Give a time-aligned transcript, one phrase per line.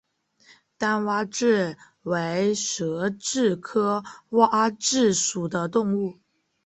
[0.79, 6.15] 单蛙蛭为舌蛭科蛙蛭属的动物。